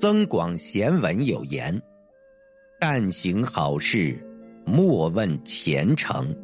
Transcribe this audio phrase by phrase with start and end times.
[0.00, 1.78] 增广贤文有言
[2.80, 4.18] ：“但行好事，
[4.64, 6.34] 莫问前程。”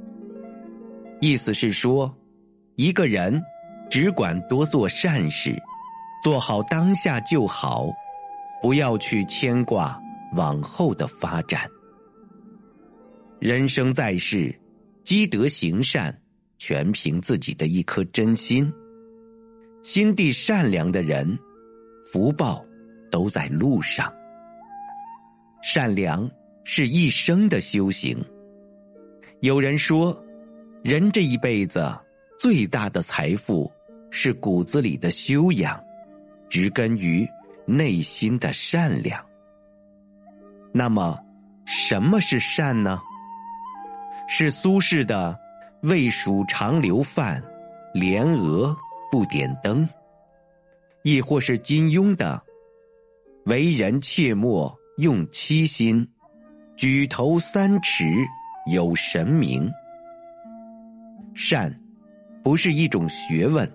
[1.23, 2.15] 意思是说，
[2.75, 3.43] 一个人
[3.89, 5.57] 只管多做善事，
[6.23, 7.89] 做好当下就好，
[8.61, 9.99] 不要去牵挂
[10.35, 11.67] 往后的发展。
[13.41, 14.55] 人生在世，
[15.03, 16.15] 积德行善，
[16.59, 18.71] 全凭自己的一颗真心。
[19.83, 21.39] 心地善良的人，
[22.13, 22.66] 福报
[23.11, 24.13] 都在路上。
[25.63, 26.31] 善良
[26.65, 28.25] 是一生的修行。
[29.41, 30.17] 有人说，
[30.83, 31.95] 人这一辈子
[32.39, 33.71] 最大的财富
[34.11, 35.83] 是骨子里的修养，
[36.49, 37.29] 植根于
[37.67, 39.25] 内心的善良。
[40.73, 41.19] 那么，
[41.65, 43.01] 什么是善呢？
[44.29, 45.39] 是苏轼的
[45.83, 47.43] “未蜀长流饭，
[47.93, 48.77] 莲娥
[49.11, 49.89] 不点灯”，
[51.03, 52.43] 亦或是金庸的
[53.47, 56.07] “为人切莫用七心，
[56.77, 58.05] 举头三尺
[58.73, 59.71] 有神明”。
[61.35, 61.75] 善，
[62.43, 63.71] 不是一种学问，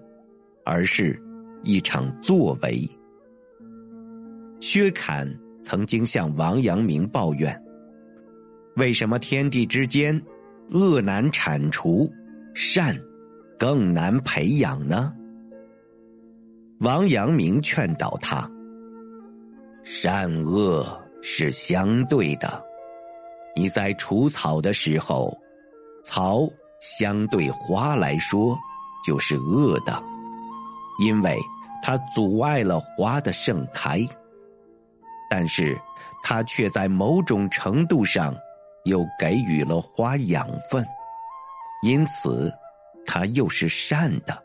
[0.66, 1.20] 而是
[1.64, 2.90] 一场作为。
[4.60, 5.28] 薛侃
[5.64, 7.60] 曾经向王阳明抱怨
[8.78, 10.22] ：“为什么天地之间？”
[10.74, 12.10] 恶难铲除，
[12.54, 12.98] 善
[13.60, 15.14] 更难培养呢。
[16.80, 18.50] 王阳明劝导他：
[19.84, 20.86] 善恶
[21.22, 22.64] 是相对的，
[23.56, 25.36] 你在除草的时候，
[26.04, 26.48] 草
[26.80, 28.58] 相对花来说
[29.06, 30.04] 就是恶的，
[31.00, 31.38] 因为
[31.82, 34.08] 它阻碍了花的盛开，
[35.30, 35.80] 但是
[36.24, 38.36] 它却在某种程度上。
[38.86, 40.84] 又给予了花养分，
[41.84, 42.52] 因此，
[43.06, 44.44] 它又是善的。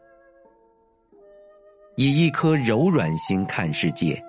[1.96, 4.22] 以一颗柔软心看世界，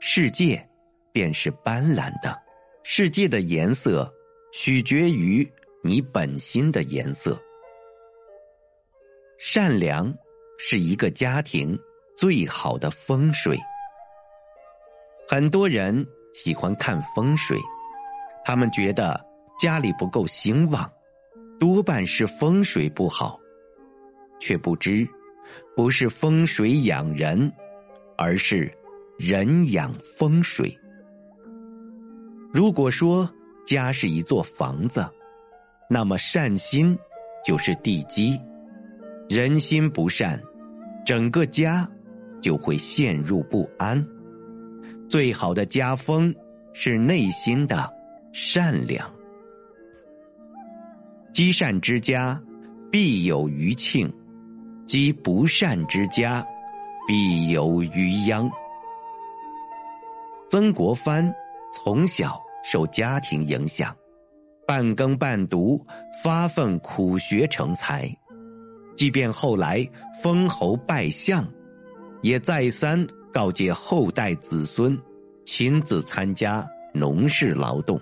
[0.00, 0.64] 世界
[1.12, 2.36] 便是斑斓的。
[2.82, 4.10] 世界的颜色
[4.52, 5.46] 取决于
[5.82, 7.38] 你本心的颜色。
[9.38, 10.12] 善良
[10.58, 11.78] 是一个家庭
[12.16, 13.58] 最好的风水。
[15.28, 17.58] 很多人喜欢看风水，
[18.44, 19.26] 他们觉得。
[19.58, 20.88] 家里不够兴旺，
[21.58, 23.40] 多半是风水不好，
[24.38, 25.04] 却不知
[25.74, 27.52] 不是风水养人，
[28.16, 28.72] 而是
[29.18, 30.78] 人养风水。
[32.54, 33.28] 如果说
[33.66, 35.04] 家是一座房子，
[35.90, 36.96] 那么善心
[37.44, 38.40] 就是地基。
[39.28, 40.40] 人心不善，
[41.04, 41.90] 整个家
[42.40, 44.06] 就会陷入不安。
[45.08, 46.32] 最好的家风
[46.72, 47.92] 是内心的
[48.32, 49.10] 善良。
[51.34, 52.40] 积善之家，
[52.88, 54.08] 必有余庆；
[54.86, 56.46] 积不善之家，
[57.08, 58.48] 必有余殃。
[60.50, 61.34] 曾国藩
[61.72, 63.94] 从小受家庭影响，
[64.66, 65.84] 半耕半读，
[66.24, 68.10] 发奋苦学成才。
[68.96, 69.88] 即便后来
[70.22, 71.46] 封侯拜相，
[72.22, 74.98] 也再三告诫后代子孙，
[75.44, 78.00] 亲自参加农事劳动，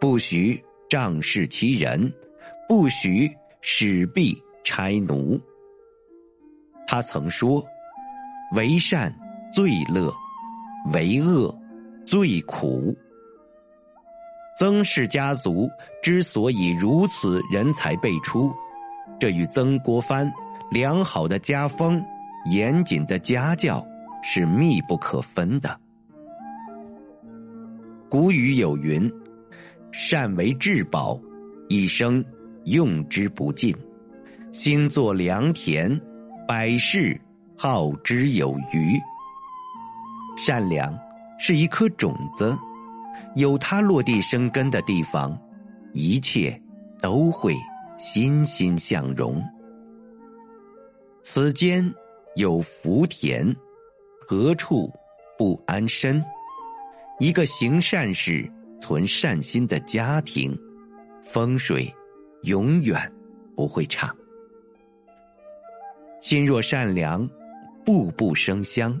[0.00, 2.12] 不许仗势欺人。
[2.68, 5.40] 不许使婢差奴。
[6.84, 7.64] 他曾说
[8.56, 9.16] ：“为善
[9.54, 10.12] 最乐，
[10.92, 11.56] 为恶
[12.06, 12.96] 最苦。”
[14.58, 15.68] 曾氏家族
[16.02, 18.50] 之所以如此人才辈出，
[19.20, 20.32] 这与曾国藩
[20.70, 22.02] 良好的家风、
[22.50, 23.86] 严谨的家教
[24.22, 25.78] 是密不可分的。
[28.08, 29.12] 古语有云
[29.92, 31.20] ：“善为至宝，
[31.68, 32.24] 一生。”
[32.66, 33.72] 用之不尽，
[34.50, 36.00] 心作良田，
[36.48, 37.16] 百事
[37.56, 39.00] 耗之有余。
[40.36, 40.92] 善良
[41.38, 42.56] 是一颗种子，
[43.34, 45.38] 有它落地生根的地方，
[45.92, 46.60] 一切
[47.00, 47.54] 都会
[47.96, 49.42] 欣欣向荣。
[51.22, 51.92] 此间
[52.34, 53.54] 有福田，
[54.26, 54.92] 何处
[55.36, 56.24] 不安身？
[57.18, 58.50] 一个行善事、
[58.80, 60.56] 存善心的家庭，
[61.20, 61.92] 风水。
[62.42, 63.12] 永远
[63.56, 64.14] 不会差。
[66.20, 67.28] 心若善良，
[67.84, 68.96] 步步生香。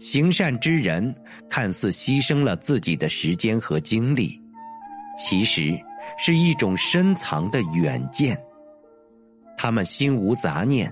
[0.00, 1.14] 行善之人
[1.50, 4.40] 看似牺牲了自己的时间和精力，
[5.16, 5.78] 其实
[6.18, 8.36] 是一种深藏的远见。
[9.58, 10.90] 他们心无杂念，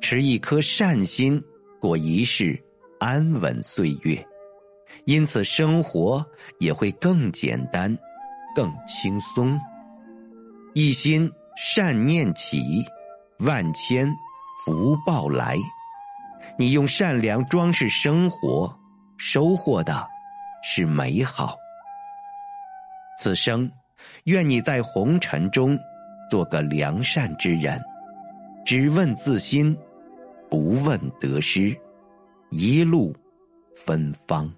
[0.00, 1.40] 持一颗善心，
[1.80, 2.60] 过一世
[2.98, 4.26] 安稳岁月，
[5.04, 6.26] 因此生活
[6.58, 7.96] 也会更简单，
[8.56, 9.56] 更轻松。
[10.74, 12.60] 一心善念起，
[13.38, 14.12] 万千
[14.64, 15.56] 福报来。
[16.60, 18.76] 你用善良装饰生活，
[19.16, 20.04] 收获的
[20.60, 21.56] 是美好。
[23.16, 23.70] 此生，
[24.24, 25.78] 愿你在红尘中
[26.28, 27.80] 做个良善之人，
[28.66, 29.76] 只问自心，
[30.50, 31.78] 不问得失，
[32.50, 33.14] 一路
[33.76, 34.52] 芬芳。